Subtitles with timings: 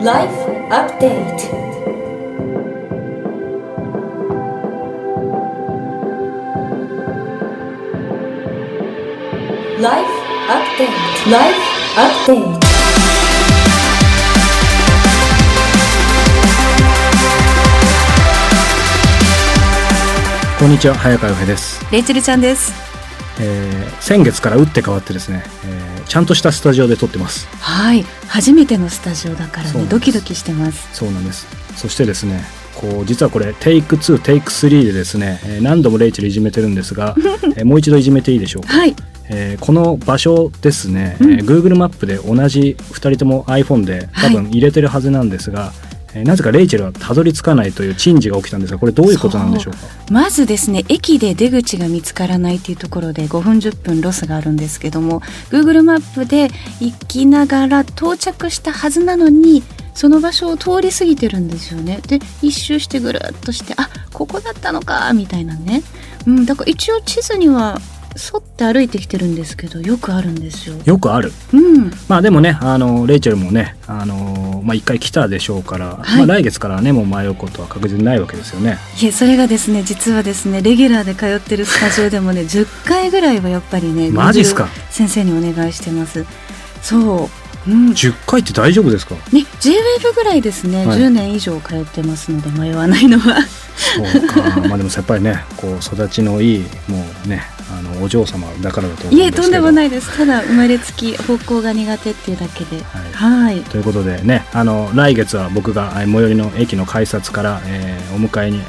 [0.00, 0.32] Life
[0.70, 1.40] Update.
[9.80, 10.16] Life
[10.48, 11.30] Update.
[11.30, 11.60] Life
[11.96, 12.60] Update.
[20.58, 22.72] こんにちは早川洋平です、レイチェルちゃんです。
[23.40, 25.69] えー先月から打って変わってですね、えー
[26.10, 27.46] ちゃんとしたスタジオで撮ってます。
[27.60, 30.88] はい、初めてのスタジオだからね、ドキドキしてます。
[30.92, 31.46] そうなんです。
[31.76, 32.42] そしてですね
[32.74, 37.14] こう実はこれテイク2テイク3でですね、えー何度もレイチェルいじめてるんですが、
[37.54, 38.96] えーもう一度いじめていいでしょうか、はい、
[39.28, 41.32] えーこの場所ですね、うん。
[41.32, 49.78] えー Google マップで同じ2人とも iPhone で多分入れてるはずなんですが、えーなぜかレイチェルはたどり着かないという珍事が起きたんですがこれどういうことなんでしょうか？
[50.10, 59.62] まずですね、駅で出口が見つからないというところで5分10分ロスがあるんですけども、Google マップで行きながら到着したはずなのに、
[59.94, 62.00] その場所を通り過ぎてるんですよね。
[62.06, 65.82] で、一周してぐるっとして、あ、ここだったのか、みたいなね。
[66.26, 67.78] うん、だから一応地図には
[68.16, 70.76] 沿って歩いてきてるんですけど、よくあるんですよ。
[70.84, 76.18] よくあるうん、まあでもねあのレイチェルもねあのまあ一回来たでしょうから、はい。
[76.18, 78.78] まあ、来月からはねもう迷うことは確実にないわけですよね。
[79.00, 84.68] いえそれがですね実はですねレギュラーで通ってるスタジオでもね10回ぐらいはやっぱりねマジっすか？
[84.90, 86.24] 先生にお願いしてます。
[86.82, 87.28] そう
[87.66, 87.86] うん。
[87.88, 90.98] ね10回って大丈夫ですか？JWAVE ぐらいですね、はい。
[90.98, 93.42] 10年以上通ってますので迷わないのは。
[93.42, 94.60] そうか。
[94.68, 99.16] まあでもやっぱりねこう育ちのいいもうねあのお嬢様だからだと思うんですけど。
[99.16, 100.16] いえとんでもないいです。
[100.16, 102.82] ただ生まれつき方向が苦手っていうだけで。
[103.12, 103.44] はい。
[103.44, 103.60] はい。
[103.62, 108.60] ということでねあの来月は僕がえー最寄りの駅の改札から、えーお迎えに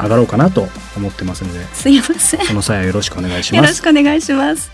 [0.00, 1.66] 上がろうかなと思ってますので。
[1.74, 2.46] すいません。
[2.46, 4.70] その際はよろしくお願いしよろしますくお願いします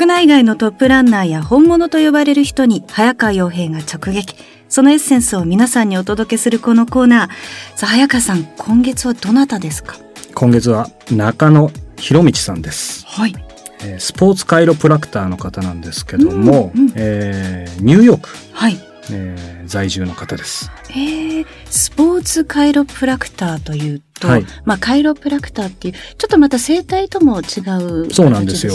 [0.00, 4.34] 国内外のトップランナーや本物と呼ばれる人に早川洋平が直撃。
[4.66, 7.28] そのエッセンスを皆さんにお届けするこのコーナー。
[7.76, 9.96] さあ、早川さん、今月はどなたですか？
[10.34, 13.34] 今月は中野博道さんですはい。
[13.82, 18.78] えースポーツカイロプラクターの方なんですけども、うんうんえーニューヨーク、はい。
[19.12, 20.70] えー在住の方です。
[20.88, 24.46] えー、スポーツカイロプラクターというと、はい。
[24.64, 28.74] まあカイロプラクターっていう、ちょっとまた生態とも違うそうなんですよ。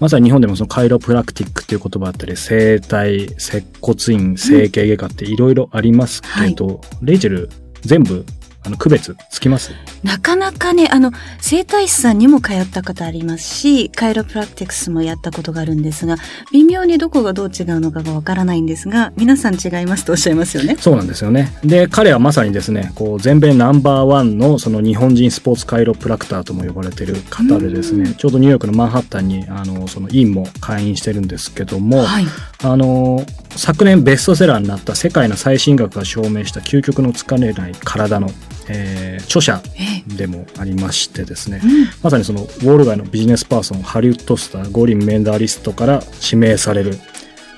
[0.00, 7.50] まさに日本でもそのカイロプラクティックっていう言葉あったり、生体、接骨院、整形外科っていろいろありますけど、レイチェル
[7.82, 8.24] 全部
[8.64, 9.72] あの区別つきます？
[10.04, 16.16] なかなかね、あの、整体師さんにも通ったことありますし、カイロプラクティクスもやったことがあるんですが、
[16.52, 20.76] 微妙にどこがどう違うのかがわからないんですが、皆さん違いますとおっしゃいますよね。
[20.78, 21.52] そうなんですよね。
[21.64, 32.24] で、彼はまさにですね、こう全米ナンバーワンのその日本人スポーツカイロプラクターとも呼ばれてる方でですね、ちょうどニューヨークのマンハッタンにあのその院も会員してるんですけども、はい。
[32.64, 38.30] あの昨年ベストセラーになった世界の最新学が証明した究極の疲れない体の、
[38.68, 41.70] えー著者えでもありましてですね、うん。
[42.02, 46.98] まさにそのウォール街のビジネスパーソンハリウッドスター五輪メダリストから指名される。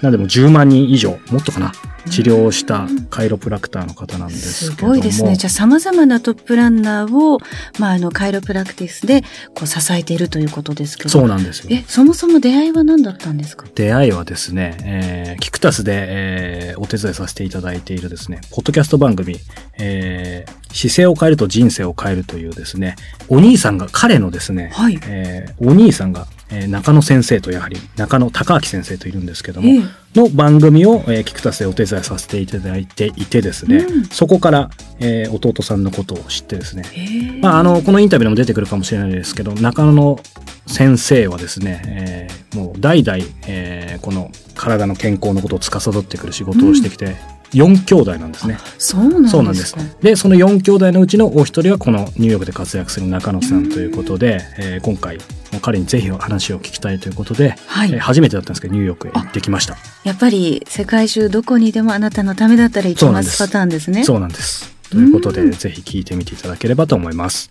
[0.03, 1.73] なんでも10万人以上もっとかな
[2.11, 4.93] 治療をしたカイロプラクターの方なんですすけども。
[4.93, 5.37] ごいですね。
[5.37, 7.39] じゃあ様々なトップランナーを、
[7.79, 9.23] まあ、あの、カイロプラクティスで
[9.55, 11.09] こう支えているということですけど。
[11.09, 11.69] そうなんですよ。
[11.71, 13.65] え、そもそも出会いは何だったんですか？
[13.75, 19.37] 出会いはですね、えーキクタスで、えーお手伝いさせていただいているですね、ポッドキャスト番組、
[19.79, 22.97] えー姿勢を変えると人生を変えるというですね、
[23.29, 24.99] お兄さんが、彼のですね、はい。
[25.07, 29.83] えーお兄さんが、えー中野先生とやはり、中野隆明先生といるんですけども、ええ。
[30.19, 34.05] の番組を、えー、キクタスでお手伝いさせていただいていてですね、うん。
[34.07, 37.41] そこから、えー弟さんのことを知ってですね、え。
[37.41, 40.19] まあ、あの、このインタビューでも出てくるかもしれないですけど、中野
[40.67, 47.17] 先生はですね、えーもう代々、えーこの体の健康のことを司ってくる仕事をしてきて、
[47.55, 48.59] 4兄弟なんですね。
[48.79, 49.77] そうなんですかそうなんです。
[50.01, 55.23] で、その4兄弟のうちのお一人はこのニューヨークで活躍する中野さんということで、えー今回、も
[55.59, 59.77] う彼にぜひお話を聞きたいということで、はいえー初めてだったんですけど、ニューヨークへ行ってきました。
[60.05, 64.05] やっぱり世界中どこにでもあなたのためだったら行きますすパターンですね。
[64.05, 64.73] そうなんです。
[64.91, 67.51] ということで、うんぜひ聞いてみていただければと思います。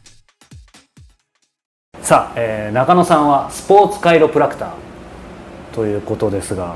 [2.02, 4.72] さあ、えー中野さんはスポーツカイロプラクター
[5.76, 6.76] ということですが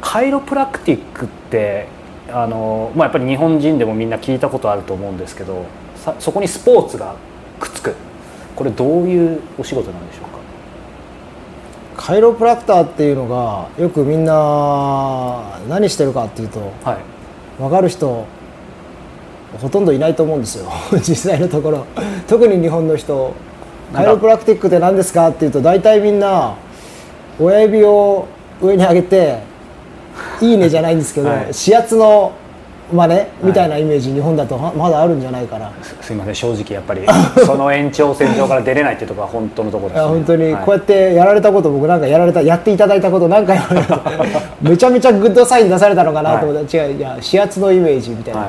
[0.00, 1.86] カイロプラクティックって
[2.30, 5.64] あの、まあ、やっぱり日本人でもみんな聞いたことあると思うんですけど
[5.96, 7.14] さそこにスポーツが
[7.60, 7.94] くっつく。
[8.54, 10.24] これどういうお仕事なんでしょう
[11.96, 12.02] か？
[12.02, 16.98] カイロプラクターっていうのがよくみんな何してるかっていうとはい。
[17.60, 18.24] 分かる人
[19.60, 20.70] ほとんどいないと思うんですよ。
[21.02, 21.84] 実際のところ。
[22.28, 23.32] 特に日本の人。
[23.92, 26.54] カイロプラクティックって何ですかっていうと大体みんな
[27.40, 28.26] 親指を
[28.60, 29.38] 上に上げて
[30.40, 31.38] 「いいね」じゃないんですけど、はい。
[31.52, 32.32] 指圧の
[32.92, 35.70] 真似みたいなイメージ、日本だとはまだあるんじゃないかな。
[35.82, 37.02] すすいません正直やっぱり
[37.44, 40.62] その延長線上から出れないっていうところは本当のところです、ね、いや本当にはい。
[40.64, 43.80] こうやってやられたこと、僕なんかやられたやっていただいたこと何回もある
[44.62, 46.78] めちゃめちゃグッドサイン出されたのかなと思った。
[46.78, 48.48] ら、違ういや指圧のイメージみたいな、は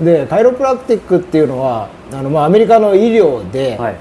[0.00, 3.94] でカイロプラクティックっていうのはあの、まあ、アメリカの医療で、はい。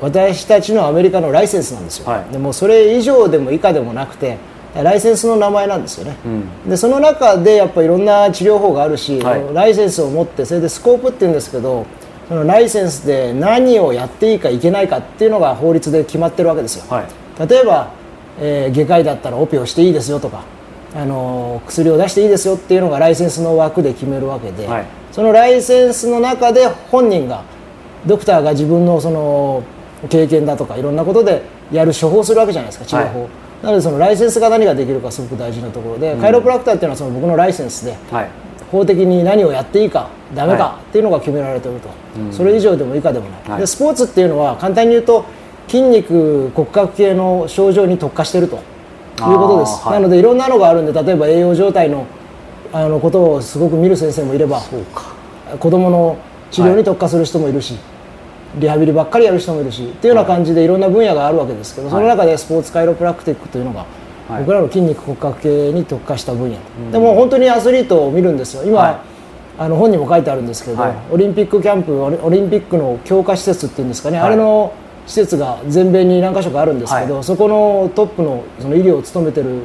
[0.00, 2.32] 私たちのアメリカのライセンスなんですよ、はい。
[2.32, 4.36] でもそれ以上でも以下でもなくて
[4.74, 6.70] ライセンスの名前なんですよね、うん。
[6.70, 9.54] でその中でやっぱいろんな治療法があるし、はい。
[9.54, 11.84] ライセンスを持ってそれでスコープっていうんですけど
[12.28, 17.48] そのライセンスで何をやっていいかいけないかっていうのが法律で決まってるわけですよ、はい。
[17.48, 17.90] 例えば、
[18.40, 20.44] えー外科医だったらオペをしていいですよとか、
[20.94, 24.86] あのー薬を出していいですよっていうのがライセンスの枠で決めるわけで、はい。
[25.10, 27.42] そのライセンスの中で本人が
[28.06, 29.62] ドクターが自分のその
[30.08, 33.28] 経験だとかいろんなことでやる処方するわけじゃないですか治療法、はい
[33.62, 38.28] なのでそのライセンスが何ができるかすごく大事なところで、カイロプラクターっていうのはその僕のライセンスではい。
[38.70, 41.90] 法的に何をやっていいかダメはかっていうのが決められていると、
[42.32, 43.60] それ以上でも以下でもない、はい。
[43.60, 45.24] でスポーツっていうのは簡単に言うと
[45.68, 48.56] 筋肉骨格系の症状に特化していると。
[48.56, 52.06] いうことです、なのでいろんなのがあるんで例えば栄養状態の
[52.72, 54.60] あのことをすごく見る先生もいれば
[55.60, 56.16] 子どもの
[56.50, 57.76] 治療に特化する人もいるし、
[58.58, 63.86] リハビリばっかりやる人もいるしっていうような感じでいろんな分野があるわけですけど、その中でスポーツカイロプラクティックというのが、
[64.28, 64.40] はい。
[64.40, 66.58] 僕らの筋肉骨格系に特化した分野、
[66.90, 68.64] でも本当にアスリートを見るんですよ。
[68.64, 68.96] 今、はい。
[69.58, 70.94] あの本にも書いてあるんですけど、はい。
[71.10, 74.26] オリンピックキャンプオリンピックの強化施設っていうんですかね、はい。
[74.28, 74.72] あれの
[75.06, 79.62] 施設が全米に何か所かあるんですけど、はそこのトップのその医療を務めてる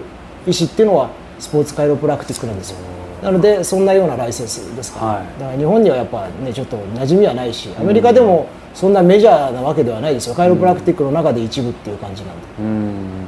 [0.48, 1.10] 医師っていうのは
[1.40, 2.78] スポーツカイロプラクティックなんですよ。
[3.22, 5.00] なのでそんなようなライセンスですか。
[5.00, 5.26] ら、はい。
[5.40, 10.36] だから日本にはやっぱねちょっと馴染みはないしアメリカでもそんなメジャーなわけではないですよ。
[10.36, 13.26] カイロプラクティックの中で一部っていう感じなんで、うん。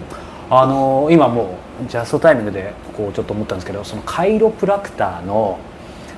[0.51, 5.57] あの今もうジャストタイミングでこうちょっと思ったんですけどそのカイロプラクターの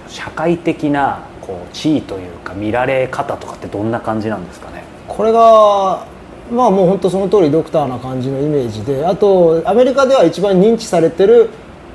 [0.09, 4.83] 社会的なこう地位というか見られ方とかってどんな感じなんですかね？
[5.07, 6.05] これが
[6.51, 11.49] まあもう本当その通りドクターな感じのイメージであとアメリカでは一番認知されてる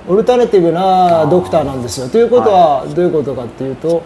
[0.08, 2.08] オルタネティブなドクターなんですよ。
[2.08, 4.02] ということはどういうことかっていうと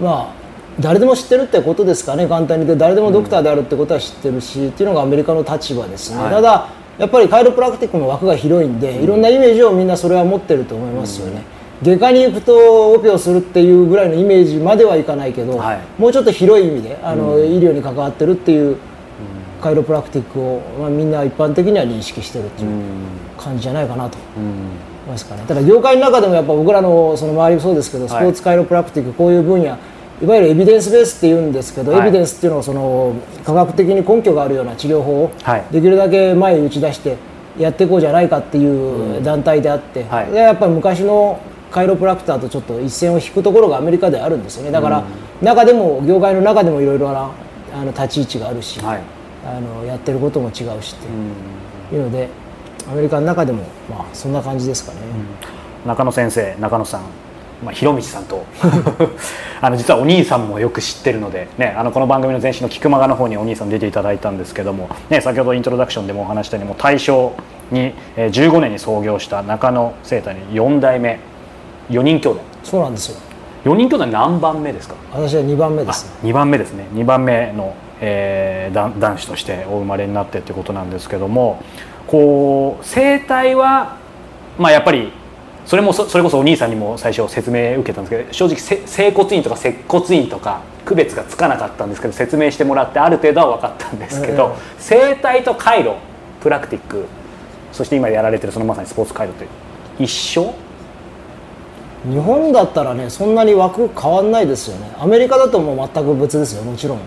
[0.00, 0.41] まあ
[0.80, 6.30] 誰でも知ってるってことですかね簡単に言って誰でもドクターであるってことは知ってるし、っていうのがアメリカの立場ですね、はい。
[6.30, 11.42] ただやっぱりカイロプラクティックの枠が広いんで、いろんなイメージをみんなそれは持ってると思いますよね、
[11.82, 15.80] 外科に行くとオペをするっていうぐらいのイメージまではいかないけど、はい。
[15.98, 18.76] もうちょっと広い意味であの、医療に関わってるっていう
[19.62, 22.70] カイロプラクティックを、まあ、みんな一般的には認識してるっていう
[23.38, 24.44] 感じじゃないかなと思
[25.06, 25.44] いますかね。
[25.46, 29.78] ただ業界の中でもやっぱ僕らのその周りもそうですけどスポーツカイロプラクティックこういう分野
[30.22, 32.00] いわゆるエビデンスベースって言うんですけど、はい。
[32.02, 33.14] エビデンスっていうのはその
[33.44, 35.64] 科学的に根拠があるような治療法をはい。
[35.72, 37.16] できるだけ前に打ち出して
[37.58, 40.30] やっていこうじゃないかっていう団体であって、はい。
[40.30, 41.40] でやっぱり昔の
[41.72, 44.70] カイロプラクターとちょっと一線を引くところがアメリカであるんですよね。
[44.70, 45.04] だから
[45.40, 47.30] 中でも業界の中でもいろいろな
[47.74, 49.00] あの立ち位置があるし、はい。
[49.44, 50.98] あのやってることも違うしっ
[51.90, 52.28] ていうので
[52.88, 54.98] アメリカの中でもまあそんな感じですかね。
[55.84, 57.00] 中野先生中野さん、
[57.62, 58.44] まあ、広道さんと。
[59.60, 67.32] あの実はお兄さんもよく知ってるので、ね、あのこの番組の前身の菊間がの方にお兄さん出ていただいたんですけども、ね、先ほどイントロダクションでもお話したようにもう大正
[67.70, 71.20] に、えー15年に創業した中野生態に4代目
[71.90, 72.40] 4人兄弟。
[72.64, 73.20] そうなんですよ。
[73.64, 74.96] 4人兄弟何番目ですか？
[75.14, 76.06] 私は2番目です。
[76.22, 76.86] ね2番目ですね。
[76.94, 81.62] 2番目の、えー男男子としてお生まれになってってことなんですけども
[82.08, 83.96] こう生態は
[84.58, 85.12] まあやっぱり
[85.64, 95.94] それもそそれこそお兄さんにも最初説明受けたんですけど正直せ整骨院とか接骨院とか区別がつかなかったんですけど説明してもらってある程度は分かったんですけど、え生態と回路
[96.40, 97.06] プラクティック
[97.70, 99.46] そして今やられてるそのまさにスポーツ回路って
[100.02, 100.52] 一緒？
[102.04, 104.92] 日本だったらねそんなに枠変わんないですよね。
[104.98, 106.98] アメリカだともう全く別ですよもちろん。
[106.98, 107.00] っ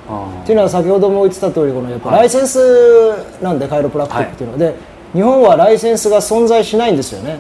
[0.45, 2.19] ていうのは先ほども言ってた通りこのやっぱはい。
[2.19, 4.75] ライセンスなんでカイロプラクティックっていうので、
[5.11, 7.39] 日本はライセンスが存在しないんですよね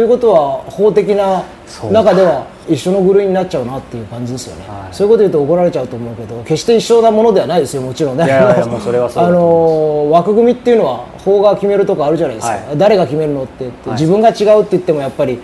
[0.00, 1.44] ということは法的な
[1.92, 4.94] 中では一緒の部類になっちゃうなっていう感じですよね、はい。
[4.94, 8.24] そういうこと言うと怒られちゃうと思うけど決して一緒なものではないですよもちろんね。
[8.24, 12.78] あの枠組みっていうのは法が決めるとこあるじゃないですか、はい。
[12.78, 14.00] 誰が決めるのって言って、はい。
[14.00, 15.38] 自分が違うって言ってもやっぱり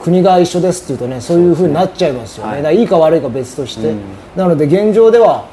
[0.00, 2.62] 国が一緒ですっていうとねそういうふうになっちゃいますよね。
[2.62, 2.78] はい。
[2.78, 4.00] いいか悪いか別として、うん。
[4.36, 5.44] なので現状では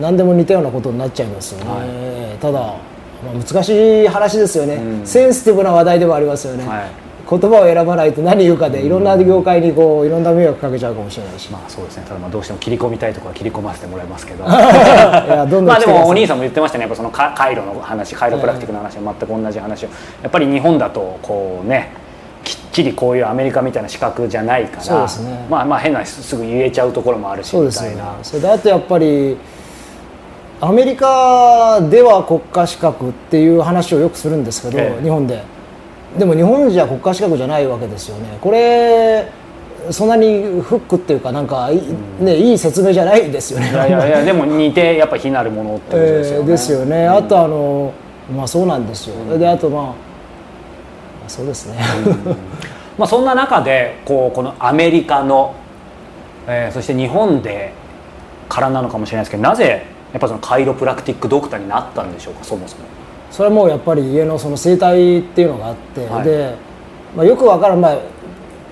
[0.00, 2.38] 何でも似たようなことになっちゃいますよね、はい。
[2.38, 2.74] ただ、ま
[3.30, 3.68] あ、難し
[4.02, 5.06] い話ですよね、うん。
[5.06, 12.04] センシティブな話題でもありますよね、はい言葉を選ばないと何言うかでいろんな業界にこういろんな迷惑かけちゃうかもしれないし、まあそうですね。
[12.08, 14.44] ただまあどうしても切り込みたいところは切り込ませてもらいますけど。
[14.48, 16.82] いやどんどんまあでもお兄さんも言ってましたね。
[16.82, 19.88] やっぱそのカカイロの話カイロプラクティックの話は全く同じ話を。
[20.22, 21.92] やっぱり日本だとこうね
[22.44, 25.44] きっちりこういうアメリカみたいな資格じゃないからそうですね。
[25.50, 27.96] まあまあ変なすぐ言えちゃうところもあるしそうですよね。
[27.96, 28.12] みたいな。
[28.22, 29.36] それであとやっぱり
[30.60, 35.02] アメリカでは国家資格っていう話をよくするんですけど、ええ。
[35.02, 35.42] 日本で
[36.18, 38.38] でも日本じゃ国家資格じゃないわけですよね。
[38.40, 39.30] これ
[39.90, 41.80] そんなにフックっていうかなんかい,、
[42.20, 43.70] ね、いい説明じゃないですよね。
[43.70, 46.42] いやいやいやでも似てやっぱ非なるものってことですよね。
[46.42, 47.92] えーですよね、あとあの
[48.34, 49.90] まあそうなんですよ、であとまあま
[51.26, 51.78] あそうですね、
[52.98, 55.54] まあそんな中でこうこのアメリカの、
[56.46, 57.72] えーそして日本で
[58.48, 62.84] からなのかもしれないですけどなぜやっぱそのカイロプラクティックドクターになったんでしょうかそもそも。
[63.30, 66.24] それはもうやっぱり家のその生態っていうのがあって、はい。
[66.24, 66.54] で、
[67.16, 67.98] まあ、よくわからん、まあ、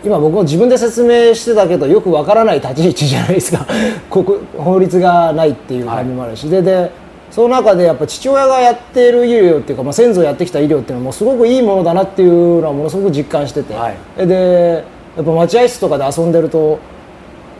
[0.05, 3.67] 今僕も自分で説明してたけどよくわからない立ち位置じゃないですか。
[4.09, 6.91] ここ法律がないっていう感じもあるし、でで
[7.31, 14.27] その中でやっぱ父親がやっている医療っていうか、まあ、先祖やってきた医療っていうのはもうすごくいいものだなっていうのはものすごく実感してて、はい。
[14.27, 14.85] で
[15.17, 16.79] やっぱ待合室とかで遊んでると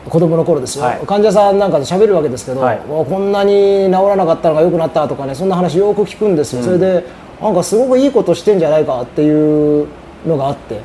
[0.09, 0.99] 子供の頃ですよ、はい。
[1.05, 2.77] 患者さんなんかで喋るわけですけど、はい。
[2.77, 7.05] わこんなに治らなかったのが良くなったとかねそんな話よく聞くんですよ、それで
[7.41, 9.87] なんかすごくいいことしてんじゃないかっていう
[10.25, 10.81] のがあって。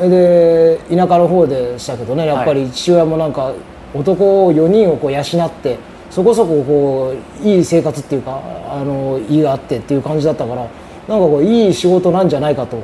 [0.00, 3.52] で田舎の方でしたけどねやっぱり父親もなんか
[3.94, 5.78] 男4人をこう養って
[6.10, 8.40] そこそここういい生活っていうか
[8.70, 10.70] あの家があってっていう感じだったからなんか
[11.08, 12.82] こういい仕事なんじゃないかと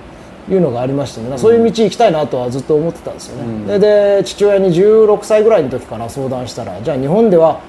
[0.51, 7.61] いうのがありましてね、そういう道行きたいなとはずっと思ってたんですよね、でで父親に16歳ぐらいの時から相談したらじゃあ日本では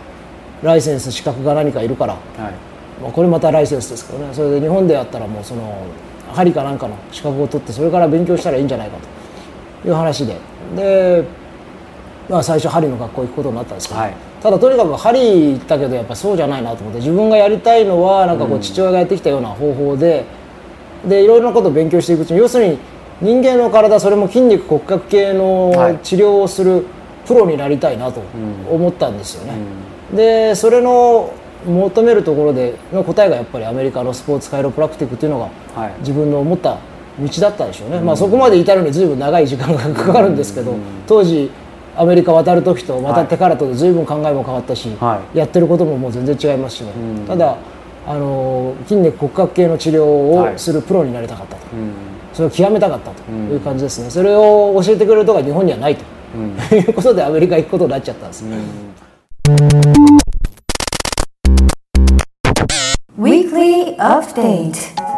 [0.63, 2.69] ライセンス資格が何かいるからはい。
[3.01, 4.33] まあ、これまたライセンスですけどね。
[4.33, 5.86] それで日本でやったらもうその
[6.33, 9.88] 針かなんかの資格を取ってそれから勉強したらいいんじゃないかと。
[9.88, 10.36] いう話で。
[10.75, 11.24] で、
[12.27, 14.13] まあ、最初針の学校行くことになったんですけど、はい。
[14.41, 20.25] ただとにかく針行ったけどやっぱそうじゃないなと思って自分がやりたいのはなんかこう父親がやってきたような方法で、
[21.06, 22.77] でいろいろなことを勉強していくうちに要するに
[23.22, 26.00] 人間の体それも筋肉骨格系のはい。
[26.00, 26.86] 治療をする
[27.27, 28.22] プロになりたいなと
[28.70, 29.53] 思ったんですよね。
[30.15, 31.34] でそれの
[31.68, 35.50] 求めるところでの答えがやっぱりアメリカのスポーツカイロプラクティックっていうのが
[35.82, 35.94] はい。
[36.00, 36.77] 自分の思った
[37.20, 40.75] 道だったでしょうね、まあ、そこまで至るのに随分長い時間がかかるんですけど、
[41.06, 41.51] 当時
[41.98, 46.91] アメリカ渡る時とまた手からとで随分考えも変わったし、はやってることももう全然違いますしね、
[47.27, 47.58] ただ
[48.10, 51.62] あの筋肉骨格系の治療をするプロになりたかったと、
[52.34, 54.10] それを極めたかったという感じですね。
[54.10, 56.04] それを教えてくれるとこが日本にはないと、
[56.75, 58.44] いうことでアメリカ行くことになっちゃったんです、
[63.16, 65.09] Weekly Update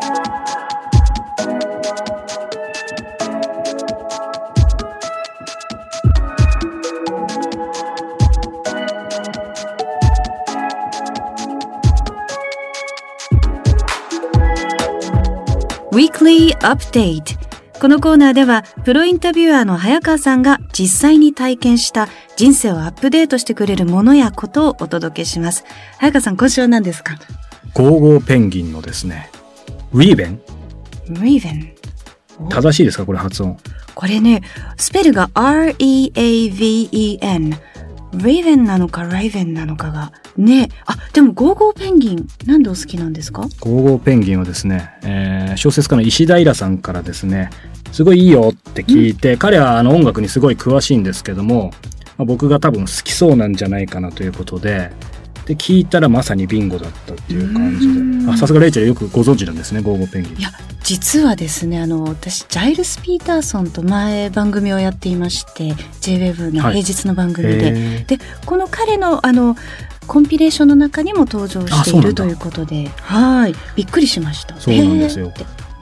[16.22, 17.38] Weekly Update
[17.80, 25.66] このコーナーではプロインタビュアーの早川さんが実際に体験した人生をアップデートしてくれるものやことをお届けします。
[25.98, 27.18] 早川さん今週は何ですか？
[27.74, 29.32] ゴーゴーペンギンのですね。
[29.94, 30.40] ウィーベン
[31.10, 31.74] Raven
[32.50, 33.58] 正しいですかこれ発音。
[33.96, 34.44] これね
[34.78, 36.20] スペルが R-E-A-V-E-N
[38.14, 40.70] Raven なのか Raven なのかがね。
[40.86, 43.42] あでもゴーゴーペンギンなんでお好きなんですか？
[43.42, 47.50] ゴーゴーペンギンはですね、えー小説家の石平さんからですね
[47.92, 51.72] すごいいいよって聞いて、彼はあの音楽にすごい詳しいんですけども、
[52.18, 54.92] まあ僕が多分好きそうなんじゃないかなということで
[55.46, 58.32] で聞いたらまさにビンゴだったっていう感じで。
[58.32, 60.40] あさすがレイチェルよくご存知なんですねゴーゴーペンギン。
[60.40, 60.50] いや
[60.84, 66.82] 実はですねあの私ジャイルス・ピーターソンと前番組をやっていまして JWEB のはい。
[66.82, 68.06] 平日の番組で、へー。
[68.06, 69.56] でこの彼のあの
[70.08, 72.90] コンピレーションの中にも登場しているということで。
[73.02, 73.56] はい。
[73.76, 74.60] びっくりしました。
[74.60, 75.32] そうなんですよ。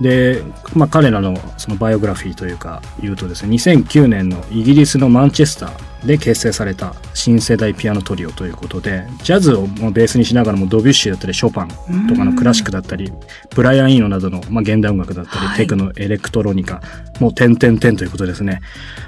[0.01, 11.67] で、まあ、彼らのそのバイオグラフィーというか言うとですね2009年のイギリスのマンチェスターで結成された新世代ピアノトリオということでジャズをもうベースにしながらもドビュッシーだったりショパン
[12.07, 13.11] とかのクラシックだったり
[13.53, 15.57] ブライアン・イーノなどの、まあ、現代音楽だったり、はい。
[15.57, 16.81] テクノエレクトロニカ
[17.19, 18.61] もう点々点ということですね、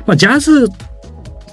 [0.06, 0.68] まあ、ジャズ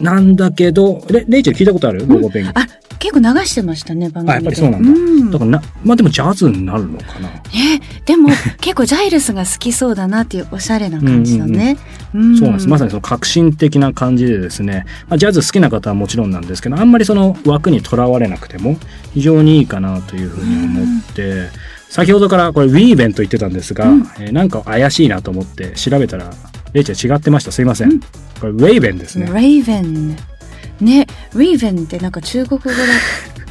[0.00, 2.06] なんだけどレレイチェル聞いたことある？
[2.06, 2.66] ゴーゴーペンギン、あ
[2.98, 5.30] 結構流してましたね番組であやっぱりそうなんだ、ん。
[5.30, 7.28] だからなまあでもジャズになるのかな。
[7.28, 8.28] えでも
[8.60, 11.76] 結構ジャイルスが好きそうだなっていうおしゃれな感じのね。
[12.14, 12.68] うんそうなんです。
[12.68, 18.76] まさにその革新的な感じでですね、まあ、ジャズ好きな方はもちろんなんですけど、あんまりその枠にとらわれなくても
[19.14, 21.48] 非常にいいかなというふうに思って、
[21.88, 23.86] 先ほどからこれウィーベンと言ってたんですが、
[24.18, 26.30] えーなんか怪しいなと思って調べたら、
[26.72, 27.52] レイチェル違ってました。
[27.52, 28.00] すいません、
[28.40, 29.30] これウェイベンですね。
[29.32, 30.16] レイベン
[30.80, 32.74] ねレイベンってなんか中国語っ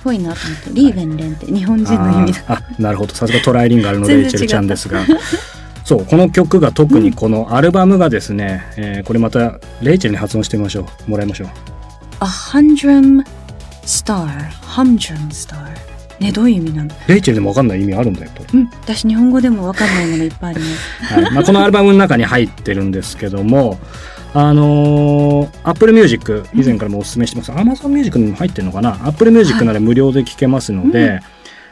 [0.03, 0.69] ぽいなと思って。
[0.73, 2.61] リーベンレンって日本人の意味だ。
[2.79, 3.13] なるほど。
[3.13, 5.05] さすがトライリンガルのレイチェルちゃんですが。
[5.83, 11.11] そうこの曲が特にこのアルバムがですね、えーこれまたレイチェルに発音してみましょう。
[11.11, 11.47] もらいましょう。
[12.19, 13.25] A hundred
[13.83, 14.27] star
[14.63, 15.55] hundred star
[16.19, 21.13] ねどういう意味なのレイチェルでも分かんない意味あるんだよと、うん私日本語でもわかんないものいっぱいあります。
[21.13, 21.33] はい。
[21.33, 23.79] まあ、このアルバムの中に入ってるんですけども
[24.33, 31.21] あのー、Apple Music 以前からもお勧めしてます、Amazon Music にも入ってるのかな？Apple Music なら無料で聴けますので、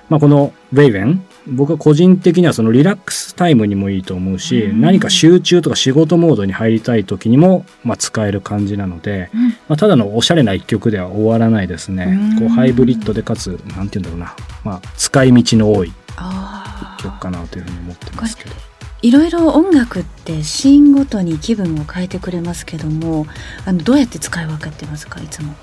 [0.09, 4.81] まあ、この「レイベン僕は個人的にはそのリラックスタイムにもいいと思うし、うん。
[4.81, 9.49] 何か集中とか仕事モードに入りたい時にも、まあ、使える感じなので、うん。
[9.49, 12.39] まあ、ただのおしゃれな一曲では終わらないですね、うん。
[12.39, 18.74] こうハイブリッドでかつなんて言うんだろうな、まあ、使い道の多いあ曲かなというふうに思ってますけど。
[19.05, 23.27] いろいろ音楽ってシーンごとに気分を変えてくれますけども
[23.63, 25.53] あのどうやって使い分けてますかいつも？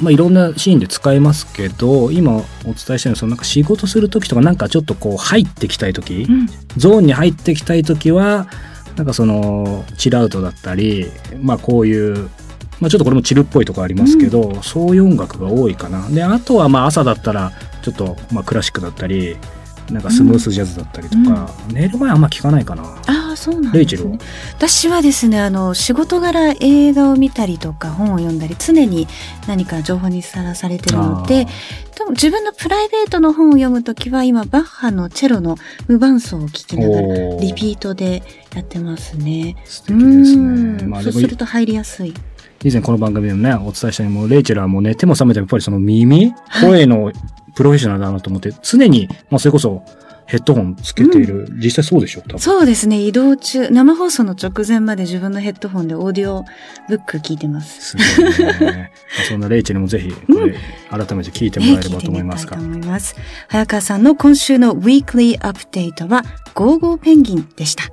[0.00, 6.46] まあ、いろんなシーンで使えますけど今お伝えしたようにそのなんか仕事する時とかなんかちょっとこう入ってきたい時、うん。
[6.76, 8.46] ゾーンに入ってきたい時は
[8.96, 11.06] なんかそのチルアウトだったり
[11.40, 12.28] まあこういう、
[12.78, 16.08] まあ、ちょっとこれもチルっぽいとこありますけど、そういう音楽が多いかな。
[16.08, 17.50] であとはまあ朝だったら
[17.82, 19.36] ちょっとまあクラシックだったり
[19.90, 22.82] なんかスムースジャズだったりとか、寝る前あんま聞かないかな。
[23.06, 24.16] ああそうなんレイチェルは？
[24.16, 29.08] ですね私はですねあの仕事柄映画を見たりとか本を読んだり常に
[29.48, 31.46] 何か情報にさらされてるので
[31.94, 35.56] 多分自分のプライベートの本を読むときは今バッハのチェロの
[35.88, 37.06] 無伴奏を聴きながら
[37.40, 38.22] リピートで
[38.54, 39.56] やってますね。
[39.64, 40.86] 素敵ですうんね。
[40.86, 42.14] まあそうすると入りやすい。
[42.64, 47.10] 以前この番組でもね、お伝えしたように、もうレイチェルはもう寝ても覚めてもやっぱりその耳、声の
[47.54, 49.82] プロフェッショナルだなと思って、常に、まあそれこそ
[50.26, 51.48] ヘッドホンつけている。
[51.62, 52.20] 実際そうでしょ？
[52.22, 52.38] 多分。
[52.38, 56.44] そうですね移動中生放送の直前まで自分のヘッドホンでオーディオ
[56.88, 57.96] ブック聞いてます。
[57.96, 58.26] すごい
[58.70, 58.92] ね。
[59.18, 60.54] まあそんなレイチェルもぜひ、これ、
[60.90, 62.56] 改めて聞いてもらえればと思いますが。
[62.56, 63.16] 聞いてみたいと思います。
[63.48, 66.24] 早川さんの今週のウィークリーアップデートは、
[66.54, 67.84] ゴーゴーペンギンでした。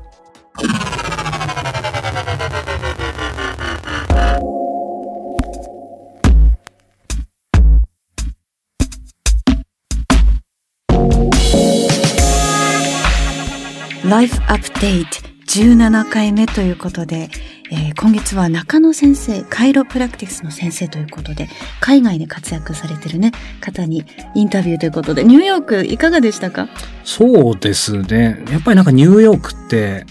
[14.10, 15.06] Life Update
[15.46, 17.30] 17回目ということで、
[17.72, 21.48] えー今月は中野先生、カイロプラクティクスの先生ということで、
[21.82, 26.70] 海外で活躍されてるね、方にインタビューということで、ニューヨークいかがでしたか？
[27.04, 28.44] そうですね。
[28.50, 30.06] やっぱりなんかニューヨークって、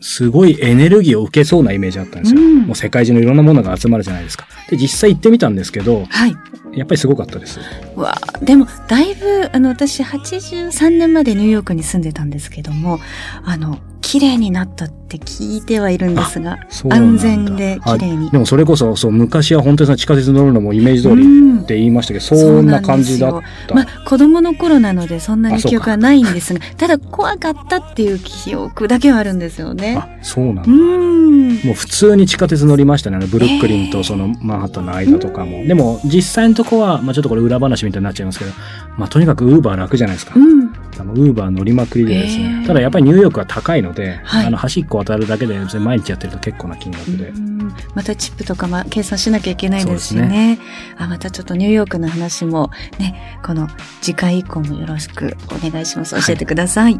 [0.00, 2.40] すごいエネルギーを受けそうなイメージあったんですよ。
[2.40, 4.46] うんもう世界中のいろんなものが集まるじゃないですか。
[4.68, 6.36] で、実際行ってみたんですけど、はい。
[6.76, 7.60] やっぱりすごかったです。
[7.96, 13.00] わでも、だいぶ、あの、私、83年までニューヨークに住んでたんですけども、
[13.44, 13.78] あの、
[14.14, 18.30] 綺麗になったって聞いてはいるんですが、安全で綺麗にはい。
[18.30, 23.74] でもそれこそ、そう、昔は本当に地下鉄乗るのもイメージ通りうんって言いましたけど、そんな感じだった。
[23.74, 29.96] まあ、子供の頃なのでそんなに記憶はないんですが、ただ怖かったっていう記憶だけはあるんですよね。
[29.98, 30.70] あ、そうなんだう。
[30.70, 31.54] ん。
[31.64, 33.16] もう普通に地下鉄乗りましたね。
[33.16, 35.64] あのブルックリンとそのマンハッタンの間とかも。
[35.66, 38.52] でも実際のとこは、まあちょっとこれ裏話みたいになっちゃいますけど、
[38.96, 40.34] まあとにかくウーバー楽じゃないですか。
[40.36, 40.63] うん。
[40.98, 42.48] あのウーバー乗りまくりでですへね。
[42.62, 42.66] ー。
[42.66, 44.46] ただやっぱりニューヨークは高いので、はい。
[44.46, 47.28] あの端っこ渡るだけで毎日やってると結構な金額で。
[47.28, 47.54] うん。
[47.94, 50.20] またチップとかま計算しなきゃいけないですしね。
[50.20, 53.68] そうですあまたちょっとニューヨークの話もねこの
[54.00, 56.14] 次回以降もよろしくお願いします。
[56.14, 56.98] 教えてください、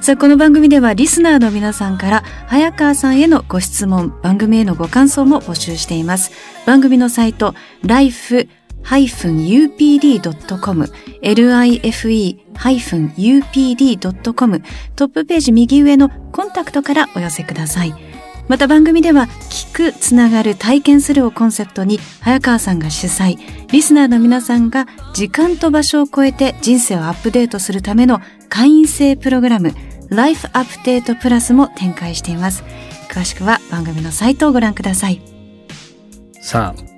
[0.00, 6.30] さあこの番組ではリスナーの皆さんから早川さんへのご質問番組へのご感想も募集しています。
[6.66, 8.48] 番組のサイト life
[8.84, 10.86] upd.com
[12.54, 14.62] life-upd.com
[14.96, 17.94] トップページ右上のコンタクトからお寄せください。
[18.48, 23.38] また番組では聞くつながる体験するをコンセプトに早川さんが主催。
[23.70, 29.72] リスナーの皆さんが時間と場所を超えて人生をアップデートするための会員制プログラム
[30.10, 32.64] ライフアップデートプラスも展開しています。
[33.10, 35.22] 詳しくは番組のサイトをご覧ください。
[36.40, 36.91] さあ、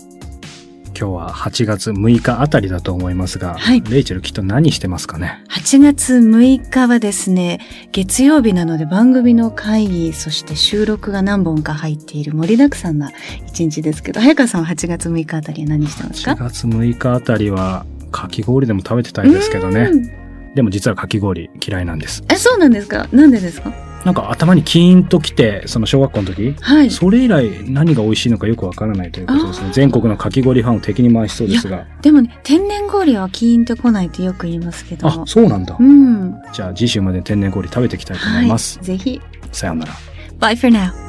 [0.97, 3.83] 今日は8月6日あたりだと思いますが、はい。
[3.83, 7.61] レイチェルきっと何してますかね？8月6日はですね、
[7.93, 13.11] 月曜日なので番組の会議、そして収録が何本か入っている盛りだくさんな
[13.49, 19.89] 一日ですけど、早川さんは8月6日あたりは何してます8か月6日あたりはかき氷でも食べてたいですけどね。
[19.93, 20.55] うん。
[20.55, 22.23] でも実はかき氷嫌いなんです。
[22.31, 23.09] え、そうなんですか？
[23.11, 23.73] なんでですか？
[24.05, 26.91] なんか頭にキーンときて、その小学校の時、はい。
[26.91, 29.71] それ以来何が美味しいのかよくわからないということですね。
[29.73, 31.87] 全国のかき氷ファンを敵に回しそうですが。
[32.03, 35.83] でもね、天然氷はキーンと来ないってよく言いますけどあ、そうなんだう。
[35.83, 36.35] ん。
[36.53, 38.79] じゃあ次週まで天然氷食べていきたいと思います。
[38.79, 38.87] はい。
[38.87, 39.21] ぜひ。
[39.53, 39.93] さようなら。
[40.41, 41.04] Bye for now.